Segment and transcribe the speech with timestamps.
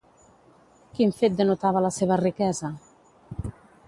[0.95, 2.73] Quin fet denotava la seva riquesa?